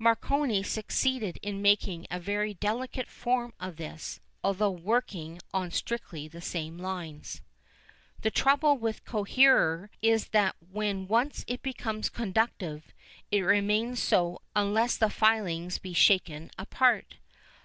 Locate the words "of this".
3.60-4.18